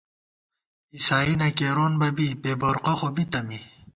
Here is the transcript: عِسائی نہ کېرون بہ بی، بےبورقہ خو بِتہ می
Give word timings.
عِسائی 0.95 1.33
نہ 1.39 1.47
کېرون 1.57 1.93
بہ 1.99 2.07
بی، 2.15 2.27
بےبورقہ 2.41 2.93
خو 2.99 3.07
بِتہ 3.15 3.39
می 3.47 3.59